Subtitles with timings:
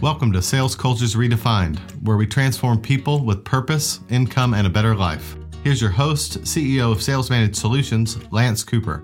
[0.00, 4.94] Welcome to Sales Cultures Redefined, where we transform people with purpose, income, and a better
[4.94, 5.34] life.
[5.64, 9.02] Here's your host, CEO of Sales Managed Solutions, Lance Cooper.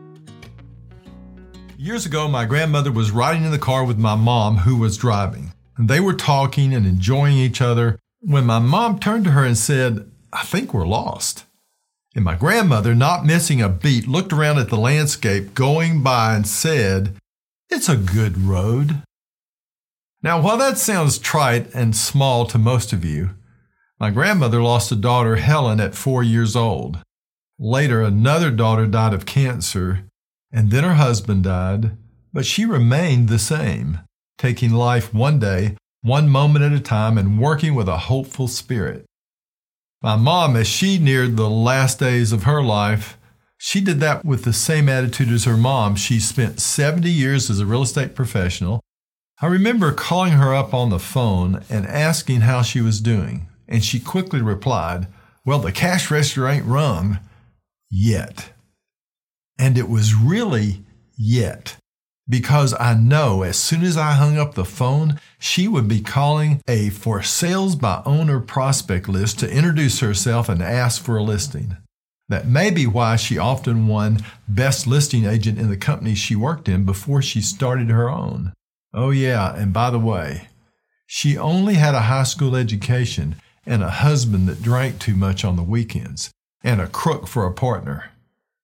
[1.77, 5.53] Years ago, my grandmother was riding in the car with my mom, who was driving.
[5.77, 10.09] They were talking and enjoying each other when my mom turned to her and said,
[10.33, 11.45] I think we're lost.
[12.15, 16.47] And my grandmother, not missing a beat, looked around at the landscape going by and
[16.47, 17.17] said,
[17.69, 19.03] It's a good road.
[20.25, 23.35] Now, while that sounds trite and small to most of you,
[24.01, 26.97] my grandmother lost a daughter, Helen, at four years old.
[27.59, 30.07] Later, another daughter died of cancer,
[30.51, 31.99] and then her husband died,
[32.33, 33.99] but she remained the same,
[34.39, 39.05] taking life one day, one moment at a time, and working with a hopeful spirit.
[40.01, 43.19] My mom, as she neared the last days of her life,
[43.59, 45.97] she did that with the same attitude as her mom.
[45.97, 48.81] She spent 70 years as a real estate professional.
[49.41, 53.85] I remember calling her up on the phone and asking how she was doing, and
[53.85, 55.09] she quickly replied,
[55.45, 57.19] Well, the cash register ain't rung
[57.91, 58.51] yet.
[59.59, 60.85] And it was really
[61.17, 61.77] yet
[62.29, 66.63] because I know as soon as I hung up the phone, she would be calling
[66.67, 71.77] a for sales by owner prospect list to introduce herself and ask for a listing.
[72.29, 76.69] That may be why she often won best listing agent in the company she worked
[76.69, 78.55] in before she started her own.
[78.97, 80.49] Oh, yeah, and by the way,
[81.05, 83.35] she only had a high school education
[83.67, 86.31] and a husband that drank too much on the weekends
[86.63, 88.13] and a crook for a partner.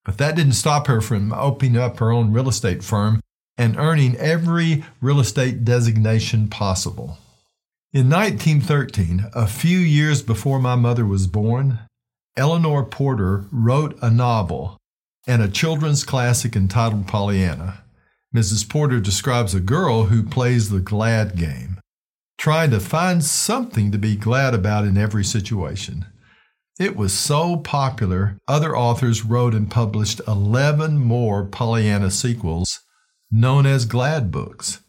[0.05, 3.20] But that didn't stop her from opening up her own real estate firm
[3.59, 7.19] and earning every real estate designation possible.
[7.92, 11.81] In 1913, a few years before my mother was born,
[12.37, 14.78] Eleanor Porter wrote a novel
[15.27, 17.80] and a children's classic entitled Pollyanna.
[18.34, 18.69] Mrs.
[18.69, 21.81] Porter describes a girl who plays the glad game,
[22.39, 26.06] trying to find something to be glad about in every situation.
[26.78, 32.81] It was so popular, other authors wrote and published 11 more Pollyanna sequels
[33.31, 34.81] known as Glad Books.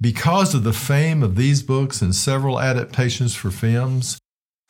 [0.00, 4.18] Because of the fame of these books and several adaptations for films,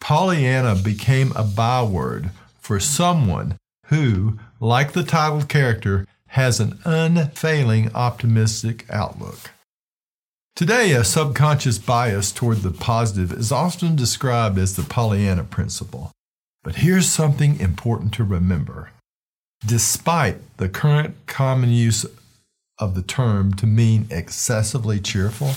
[0.00, 8.84] Pollyanna became a byword for someone who, like the title character, has an unfailing optimistic
[8.90, 9.52] outlook.
[10.56, 16.10] Today, a subconscious bias toward the positive is often described as the Pollyanna principle.
[16.64, 18.90] But here's something important to remember.
[19.64, 22.04] Despite the current common use
[22.80, 25.52] of the term to mean excessively cheerful.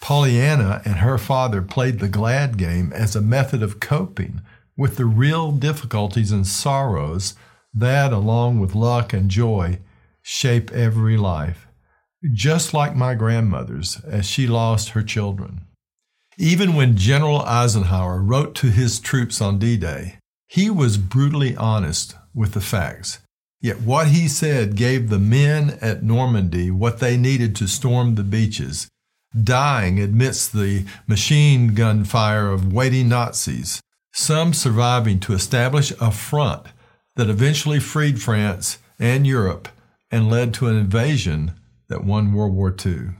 [0.00, 4.40] Pollyanna and her father played the glad game as a method of coping
[4.76, 7.34] with the real difficulties and sorrows
[7.72, 9.78] that, along with luck and joy,
[10.26, 11.66] shape every life,
[12.32, 15.60] just like my grandmother's as she lost her children.
[16.38, 22.14] Even when General Eisenhower wrote to his troops on D Day, he was brutally honest
[22.34, 23.18] with the facts.
[23.60, 28.24] Yet what he said gave the men at Normandy what they needed to storm the
[28.24, 28.88] beaches,
[29.40, 33.82] dying amidst the machine gun fire of waiting Nazis,
[34.14, 36.66] some surviving to establish a front
[37.16, 39.68] that eventually freed France and Europe
[40.14, 41.58] and led to an invasion
[41.88, 43.10] that won World War II.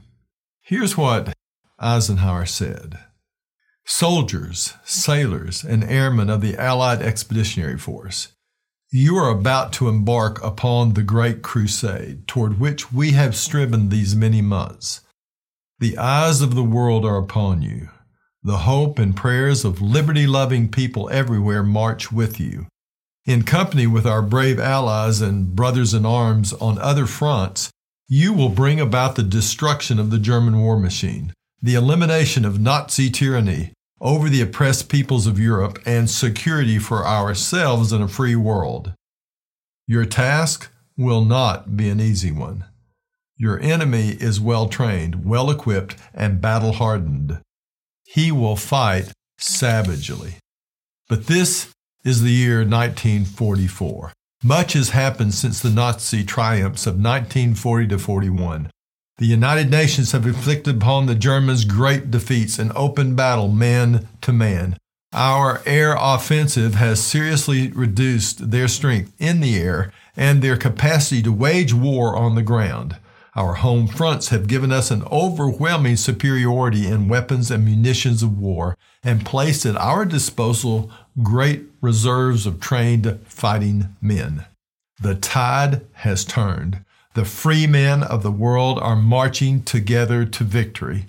[0.61, 1.33] Here's what
[1.77, 2.97] Eisenhower said
[3.85, 8.29] Soldiers, sailors, and airmen of the Allied Expeditionary Force
[8.97, 14.15] you are about to embark upon the great crusade toward which we have striven these
[14.15, 15.01] many months.
[15.79, 17.89] The eyes of the world are upon you.
[18.41, 22.67] The hope and prayers of liberty loving people everywhere march with you.
[23.25, 27.71] In company with our brave allies and brothers in arms on other fronts,
[28.07, 33.09] you will bring about the destruction of the German war machine, the elimination of Nazi
[33.09, 38.93] tyranny, over the oppressed peoples of Europe and security for ourselves in a free world.
[39.87, 42.65] Your task will not be an easy one.
[43.37, 47.41] Your enemy is well trained, well equipped, and battle hardened.
[48.03, 50.35] He will fight savagely.
[51.09, 51.73] But this
[52.05, 54.13] is the year 1944.
[54.43, 58.69] Much has happened since the Nazi triumphs of 1940 to 41.
[59.17, 64.31] The United Nations have inflicted upon the Germans great defeats in open battle, man to
[64.31, 64.77] man.
[65.13, 71.31] Our air offensive has seriously reduced their strength in the air and their capacity to
[71.31, 72.97] wage war on the ground.
[73.35, 78.77] Our home fronts have given us an overwhelming superiority in weapons and munitions of war
[79.03, 80.89] and placed at our disposal
[81.21, 84.45] great reserves of trained fighting men.
[85.01, 86.85] The tide has turned.
[87.13, 91.05] The free men of the world are marching together to victory.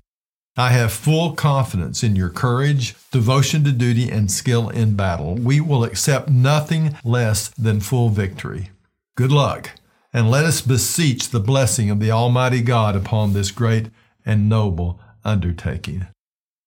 [0.57, 5.35] I have full confidence in your courage, devotion to duty, and skill in battle.
[5.35, 8.71] We will accept nothing less than full victory.
[9.17, 9.73] Good luck,
[10.17, 13.91] and let us beseech the blessing of the Almighty God upon this great
[14.25, 16.07] and noble undertaking.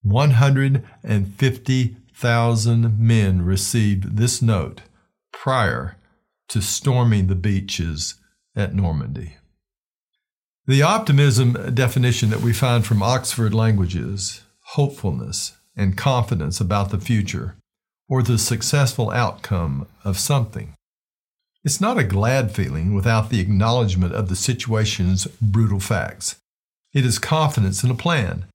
[0.04, 4.82] 150,000 men received this note
[5.34, 5.98] prior
[6.48, 8.20] to storming the beaches
[8.56, 9.38] at Normandy.
[10.68, 14.44] The optimism definition that we find from Oxford Languages
[14.74, 17.56] hopefulness and confidence about the future
[18.08, 20.76] or the successful outcome of something.
[21.64, 26.38] It's not a glad feeling without the acknowledgement of the situation's brutal facts.
[26.94, 28.46] It is confidence in a plan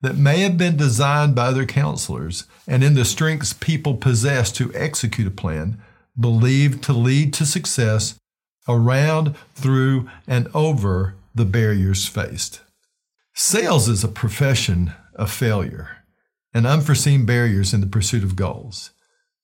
[0.00, 4.72] that may have been designed by other counselors and in the strengths people possess to
[4.74, 5.80] execute a plan
[6.18, 8.16] believed to lead to success
[8.68, 12.60] around, through, and over the barriers faced.
[13.34, 15.98] Sales is a profession of failure
[16.54, 18.90] and unforeseen barriers in the pursuit of goals.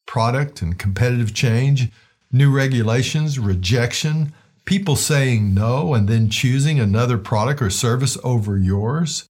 [0.06, 1.91] Product and competitive change,
[2.32, 4.32] new regulations, rejection,
[4.64, 9.26] people saying no and then choosing another product or service over yours,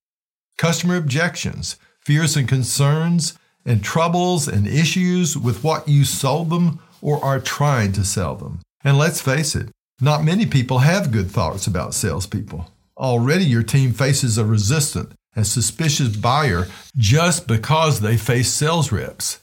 [0.57, 7.23] customer objections, fears and concerns, and troubles and issues with what you sold them or
[7.25, 8.61] are trying to sell them.
[8.83, 9.69] And let's face it,
[10.01, 12.71] not many people have good thoughts about salespeople.
[12.97, 16.67] Already your team faces a resistant and suspicious buyer
[16.97, 19.39] just because they face sales reps.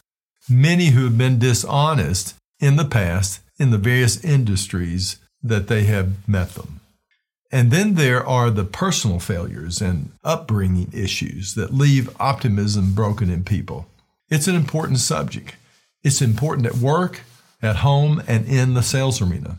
[0.50, 6.28] Many who have been dishonest in the past in the various industries that they have
[6.28, 6.80] met them.
[7.52, 13.44] And then there are the personal failures and upbringing issues that leave optimism broken in
[13.44, 13.88] people.
[14.30, 15.56] It's an important subject.
[16.04, 17.22] It's important at work,
[17.62, 19.58] at home, and in the sales arena.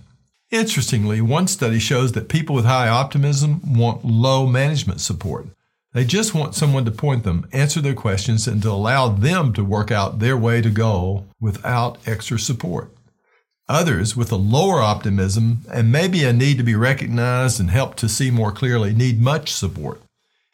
[0.50, 5.46] Interestingly, one study shows that people with high optimism want low management support.
[5.92, 9.64] They just want someone to point them, answer their questions, and to allow them to
[9.64, 12.90] work out their way to goal without extra support.
[13.68, 18.08] Others with a lower optimism and maybe a need to be recognized and helped to
[18.08, 20.00] see more clearly need much support,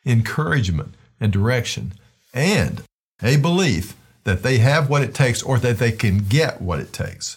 [0.07, 1.93] encouragement, and direction,
[2.33, 2.83] and
[3.23, 3.95] a belief
[4.25, 7.37] that they have what it takes or that they can get what it takes.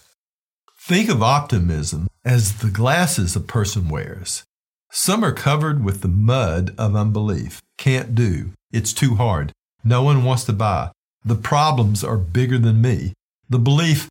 [0.79, 4.43] Think of optimism as the glasses a person wears.
[4.91, 7.61] Some are covered with the mud of unbelief.
[7.77, 8.51] Can't do.
[8.71, 9.51] It's too hard.
[9.83, 10.91] No one wants to buy.
[11.23, 13.13] The problems are bigger than me.
[13.49, 14.07] The belief,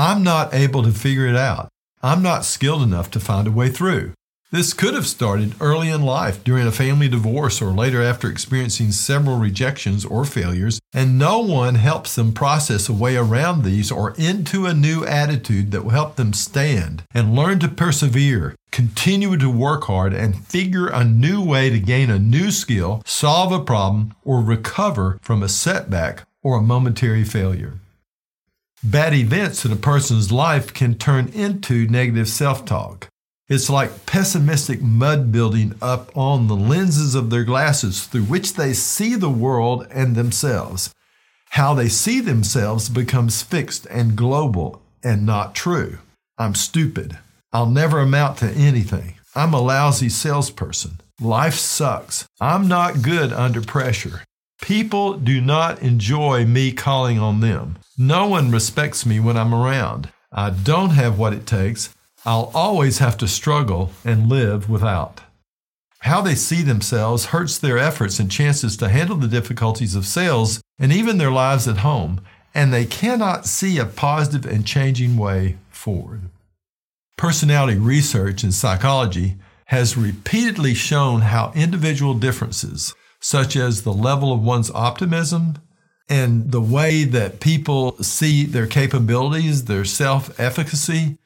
[0.00, 1.68] I'm not able to figure it out.
[2.02, 4.14] I'm not skilled enough to find a way through.
[4.50, 8.92] This could have started early in life during a family divorce or later after experiencing
[8.92, 14.14] several rejections or failures, and no one helps them process a way around these or
[14.16, 19.50] into a new attitude that will help them stand and learn to persevere, continue to
[19.50, 24.14] work hard, and figure a new way to gain a new skill, solve a problem,
[24.24, 27.74] or recover from a setback or a momentary failure.
[28.82, 33.08] Bad events in a person's life can turn into negative self talk.
[33.46, 38.72] It's like pessimistic mud building up on the lenses of their glasses through which they
[38.72, 40.94] see the world and themselves.
[41.50, 45.98] How they see themselves becomes fixed and global and not true.
[46.38, 47.18] I'm stupid.
[47.52, 49.16] I'll never amount to anything.
[49.34, 51.00] I'm a lousy salesperson.
[51.20, 52.26] Life sucks.
[52.40, 54.22] I'm not good under pressure.
[54.60, 57.78] People do not enjoy me calling on them.
[57.96, 60.10] No one respects me when I'm around.
[60.32, 61.94] I don't have what it takes.
[62.24, 65.22] I'll always have to struggle and live without.
[66.00, 70.62] How they see themselves hurts their efforts and chances to handle the difficulties of sales
[70.78, 72.20] and even their lives at home,
[72.54, 76.22] and they cannot see a positive and changing way forward.
[77.16, 79.36] Personality research in psychology
[79.66, 85.58] has repeatedly shown how individual differences, such as the level of one's optimism
[86.08, 91.18] and the way that people see their capabilities, their self efficacy,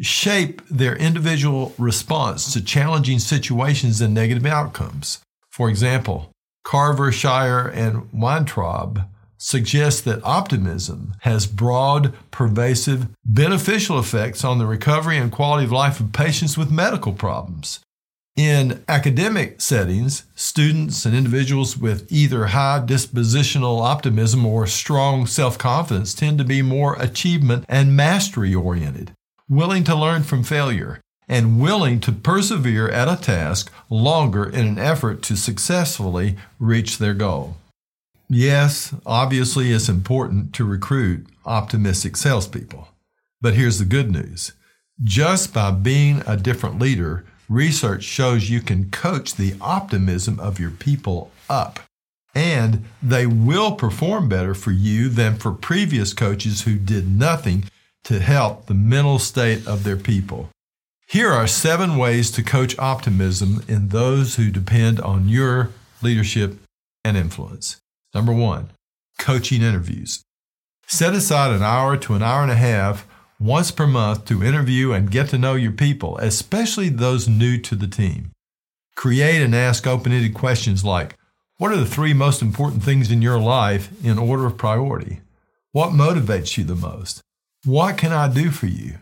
[0.00, 5.20] shape their individual response to challenging situations and negative outcomes.
[5.50, 6.32] For example,
[6.64, 9.02] Carver, Scheier, and Weintraub
[9.38, 16.00] suggest that optimism has broad, pervasive, beneficial effects on the recovery and quality of life
[16.00, 17.80] of patients with medical problems.
[18.36, 26.14] In academic settings, students and individuals with either high dispositional optimism or strong self confidence
[26.14, 29.12] tend to be more achievement and mastery oriented
[29.48, 34.78] willing to learn from failure, and willing to persevere at a task longer in an
[34.78, 37.56] effort to successfully reach their goal.
[38.28, 42.88] Yes, obviously, it's important to recruit optimistic salespeople.
[43.40, 44.52] But here's the good news
[45.02, 50.70] just by being a different leader, research shows you can coach the optimism of your
[50.70, 51.80] people up.
[52.36, 57.64] and they will perform better for you than for previous coaches who did nothing
[58.02, 60.48] to help the mental state of their people.
[61.06, 65.70] Here are seven ways to coach optimism in those who depend on your
[66.02, 66.56] leadership
[67.04, 67.76] and influence.
[68.12, 68.70] Number one,
[69.18, 70.22] coaching interviews.
[70.88, 73.06] Set aside an hour to an hour and a half
[73.44, 77.74] once per month to interview and get to know your people, especially those new to
[77.74, 78.30] the team.
[78.96, 81.14] Create and ask open ended questions like
[81.58, 85.20] What are the three most important things in your life in order of priority?
[85.72, 87.20] What motivates you the most?
[87.66, 88.94] What can I do for you?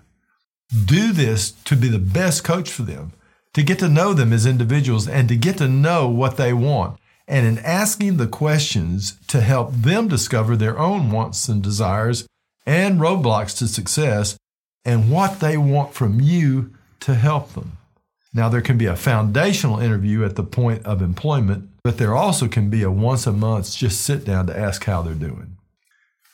[0.87, 3.12] Do this to be the best coach for them,
[3.54, 6.99] to get to know them as individuals and to get to know what they want.
[7.28, 12.26] And in asking the questions to help them discover their own wants and desires
[12.66, 14.37] and roadblocks to success
[14.85, 17.78] and what they want from you to help them.
[18.35, 22.49] Now, there can be a foundational interview at the point of employment, but there also
[22.49, 25.59] can be a once a month just sit down to ask how they're doing.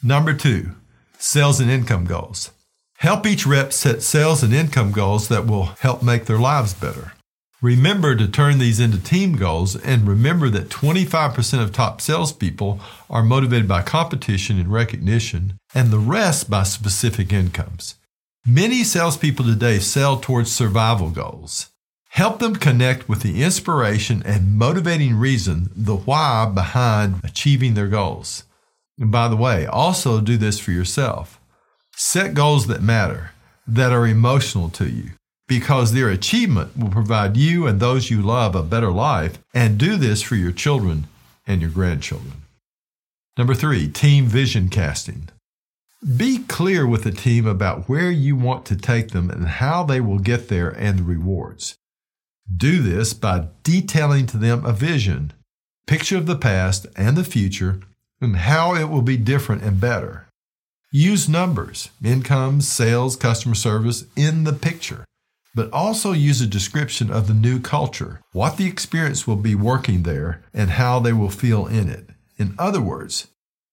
[0.02, 0.76] Number two,
[1.18, 2.52] sales and income goals.
[2.98, 7.12] Help each rep set sales and income goals that will help make their lives better.
[7.60, 12.78] Remember to turn these into team goals and remember that 25% of top salespeople
[13.10, 17.96] are motivated by competition and recognition, and the rest by specific incomes.
[18.46, 21.70] Many salespeople today sell towards survival goals.
[22.10, 28.44] Help them connect with the inspiration and motivating reason, the why behind achieving their goals.
[29.00, 31.40] And by the way, also do this for yourself.
[31.96, 33.32] Set goals that matter,
[33.66, 35.10] that are emotional to you
[35.48, 39.96] because their achievement will provide you and those you love a better life, and do
[39.96, 41.08] this for your children
[41.46, 42.34] and your grandchildren.
[43.36, 45.30] Number three, team vision casting.
[46.16, 50.00] Be clear with the team about where you want to take them and how they
[50.00, 51.76] will get there and the rewards.
[52.54, 55.32] Do this by detailing to them a vision,
[55.86, 57.80] picture of the past and the future,
[58.20, 60.28] and how it will be different and better.
[60.92, 65.04] Use numbers, income, sales, customer service in the picture
[65.58, 70.04] but also use a description of the new culture, what the experience will be working
[70.04, 72.10] there, and how they will feel in it.
[72.36, 73.26] In other words,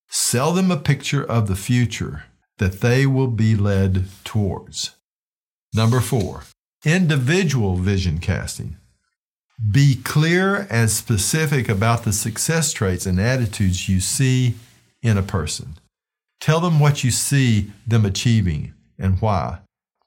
[0.10, 2.24] sell them a picture of the future
[2.58, 4.96] that they will be led towards.
[5.75, 6.46] Number four,
[6.84, 8.77] individual vision casting.
[9.72, 14.56] Be clear and specific about the success traits and attitudes you see
[15.04, 15.75] in a person.
[16.39, 19.60] Tell them what you see them achieving and why.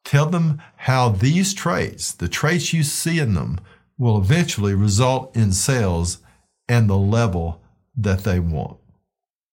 [0.08, 3.60] Tell them how these traits, the traits you see in them,
[3.98, 6.20] will eventually result in sales
[6.66, 7.60] and the level
[7.94, 8.78] that they want.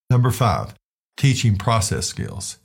[0.08, 0.74] Number five,
[1.18, 2.56] teaching process skills.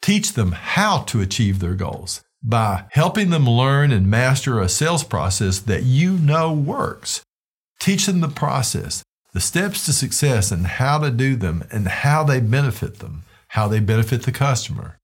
[0.00, 5.04] Teach them how to achieve their goals by helping them learn and master a sales
[5.04, 7.22] process that you know works.
[7.78, 9.02] Teach them the process,
[9.34, 13.68] the steps to success, and how to do them, and how they benefit them, how
[13.68, 14.96] they benefit the customer,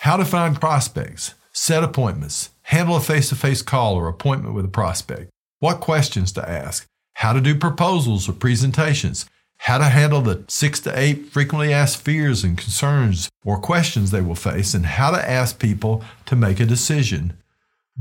[0.00, 4.64] how to find prospects, set appointments, handle a face to face call or appointment with
[4.64, 9.28] a prospect, what questions to ask, how to do proposals or presentations,
[9.58, 14.22] how to handle the six to eight frequently asked fears and concerns or questions they
[14.22, 17.36] will face, and how to ask people to make a decision.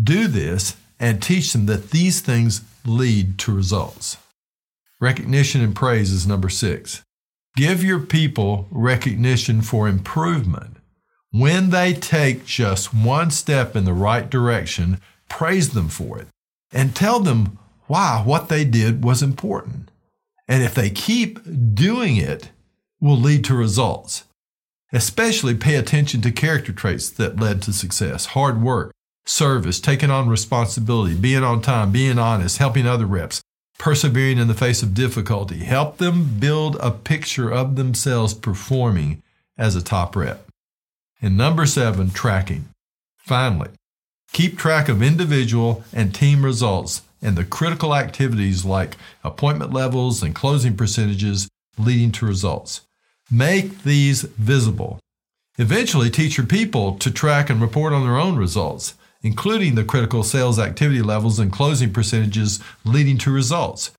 [0.01, 4.17] Do this and teach them that these things lead to results.
[5.01, 7.03] Recognition and praise is number six.
[7.55, 10.77] Give your people recognition for improvement.
[11.31, 16.27] When they take just one step in the right direction, praise them for it
[16.71, 17.57] and tell them
[17.87, 19.91] why what they did was important.
[20.47, 21.39] And if they keep
[21.75, 22.49] doing it,
[22.99, 24.25] will lead to results.
[24.91, 28.91] Especially pay attention to character traits that led to success hard work,
[29.25, 33.41] service, taking on responsibility, being on time, being honest, helping other reps,
[33.77, 35.59] persevering in the face of difficulty.
[35.59, 39.21] Help them build a picture of themselves performing
[39.57, 40.48] as a top rep.
[41.21, 42.69] And number seven, tracking.
[43.17, 43.69] Finally,
[44.31, 50.33] keep track of individual and team results and the critical activities like appointment levels and
[50.33, 52.81] closing percentages leading to results.
[53.29, 54.99] Make these visible.
[55.57, 60.23] Eventually, teach your people to track and report on their own results, including the critical
[60.23, 63.91] sales activity levels and closing percentages leading to results.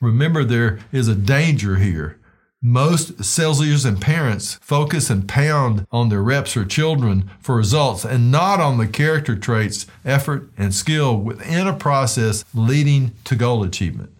[0.00, 2.19] Remember, there is a danger here
[2.62, 8.04] most sales leaders and parents focus and pound on their reps or children for results
[8.04, 13.62] and not on the character traits, effort, and skill within a process leading to goal
[13.62, 14.12] achievement.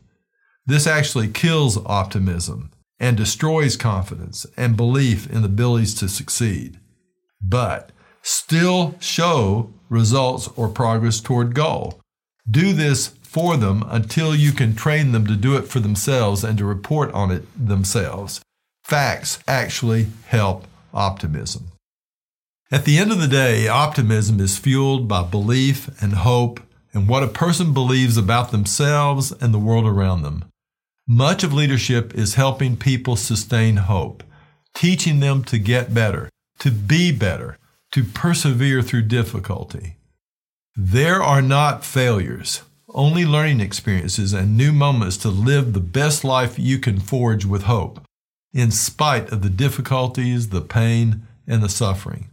[0.65, 6.79] This actually kills optimism and destroys confidence and belief in the abilities to succeed,
[7.43, 7.93] but
[8.23, 12.01] still show results or progress toward goal.
[12.49, 16.59] Do this for them until you can train them to do it for themselves and
[16.59, 18.41] to report on it themselves.
[18.83, 21.69] Facts actually help optimism.
[22.73, 26.59] At the end of the day, optimism is fueled by belief and hope
[26.93, 30.45] and what a person believes about themselves and the world around them.
[31.07, 34.25] Much of leadership is helping people sustain hope,
[34.75, 37.57] teaching them to get better, to be better,
[37.93, 39.95] to persevere through difficulty.
[40.75, 42.63] There are not failures,
[42.95, 47.65] only learning experiences and new moments to live the best life you can forge with
[47.65, 48.01] hope,
[48.53, 52.29] in spite of the difficulties, the pain, and the suffering.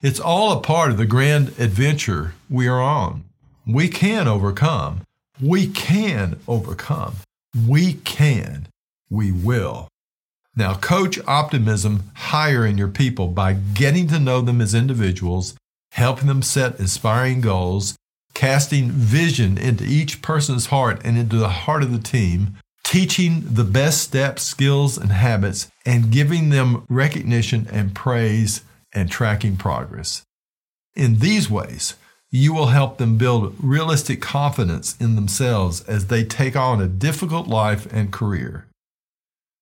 [0.00, 3.24] It's all a part of the grand adventure we are on.
[3.66, 5.02] We can overcome.
[5.40, 7.16] We can overcome.
[7.66, 8.68] We can.
[9.08, 9.88] We will.
[10.56, 15.54] Now, coach optimism higher in your people by getting to know them as individuals,
[15.92, 17.96] helping them set inspiring goals,
[18.34, 23.64] casting vision into each person's heart and into the heart of the team, teaching the
[23.64, 28.62] best steps, skills, and habits, and giving them recognition and praise
[28.92, 30.22] and tracking progress.
[30.94, 31.94] In these ways,
[32.30, 37.46] you will help them build realistic confidence in themselves as they take on a difficult
[37.46, 38.66] life and career.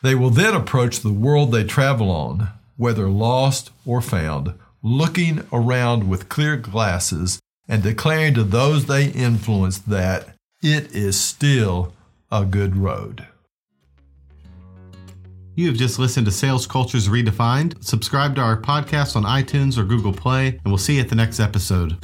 [0.02, 6.09] They will then approach the world they travel on, whether lost or found, looking around
[6.09, 7.38] with clear glasses
[7.69, 11.92] and declaring to those they influence that it is still
[12.31, 13.26] a good road.
[15.54, 17.85] You have just listened to Sales Cultures Redefined.
[17.85, 21.14] Subscribe to our podcast on iTunes or Google Play, and we'll see you at the
[21.14, 21.99] next episode.